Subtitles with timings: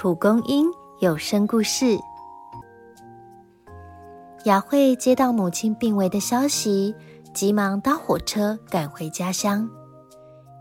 [0.00, 0.66] 蒲公英
[1.00, 1.98] 有声故事。
[4.44, 6.94] 雅慧接到母亲病危的消息，
[7.34, 9.68] 急忙搭火车赶回家乡。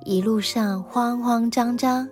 [0.04, 2.06] 一路上慌慌张张，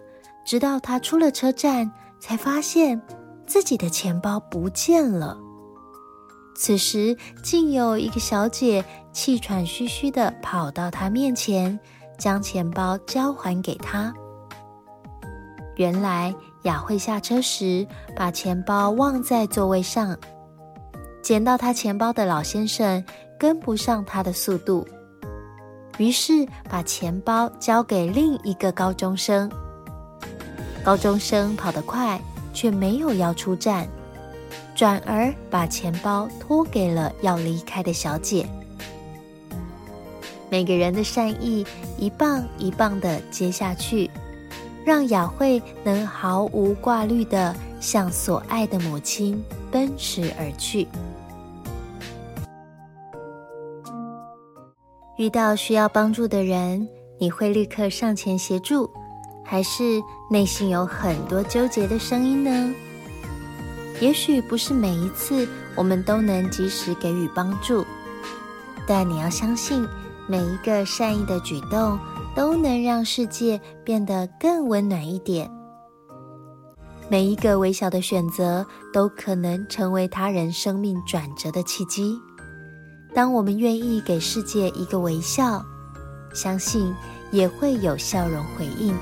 [0.46, 3.02] 直到她出了车站，才发现
[3.46, 5.38] 自己的钱包不见了。
[6.56, 7.14] 此时，
[7.44, 11.78] 竟有一个小姐气喘吁吁地跑到她面前，
[12.18, 14.14] 将钱包交还给她。
[15.78, 16.34] 原来
[16.64, 20.18] 雅慧下车时把钱包忘在座位上，
[21.22, 23.04] 捡到她钱包的老先生
[23.40, 24.86] 跟不上她的速度，
[25.98, 29.50] 于是把钱包交给另一个高中生。
[30.84, 32.20] 高中生跑得快，
[32.54, 33.88] 却没有要出站，
[34.74, 38.48] 转而把钱包托给了要离开的小姐。
[40.50, 41.64] 每个人的善意
[41.98, 44.10] 一棒一棒的接下去。
[44.88, 50.88] 让雅慧能毫无挂虑的向所爱的母亲奔驰而去。
[55.18, 56.88] 遇到需要帮助的人，
[57.20, 58.90] 你会立刻上前协助，
[59.44, 62.74] 还是内心有很多纠结的声音呢？
[64.00, 65.46] 也许不是每一次
[65.76, 67.86] 我们都能及时给予帮助，
[68.88, 69.86] 但你要相信，
[70.30, 72.00] 每一个善意的举动。
[72.38, 75.50] 都能让世界变得更温暖一点。
[77.10, 78.64] 每一个微小的选择
[78.94, 82.16] 都可能成为他人生命转折的契机。
[83.16, 85.66] 当我们愿意给世界一个微笑，
[86.32, 86.94] 相信
[87.32, 88.94] 也会有笑容回应。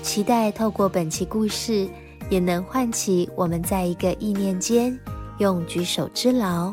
[0.00, 1.86] 期待透过本期故事，
[2.30, 4.98] 也能唤起我们在一个意念间，
[5.36, 6.72] 用举手之劳，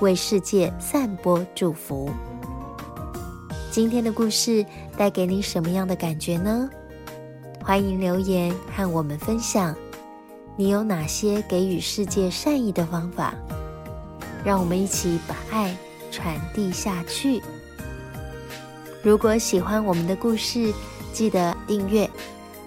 [0.00, 2.08] 为世界散播祝福。
[3.72, 4.62] 今天的故事
[4.98, 6.68] 带给你什么样的感觉呢？
[7.64, 9.74] 欢迎留言和我们分享，
[10.56, 13.34] 你有哪些给予世界善意的方法？
[14.44, 15.74] 让我们一起把爱
[16.10, 17.40] 传递下去。
[19.02, 20.70] 如果喜欢我们的故事，
[21.14, 22.10] 记得订阅，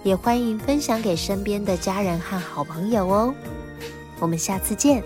[0.02, 3.32] 也欢迎分享给身边的家人和好朋友哦。
[4.18, 5.04] 我们下次见。